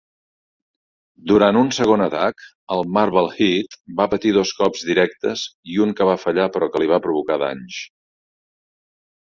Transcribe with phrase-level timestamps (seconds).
[1.31, 2.41] Durant un segon atac,
[2.77, 5.45] el "Marblehead" va patir dos cops directes
[5.77, 7.83] i un que va fallar però que li va provocar danys.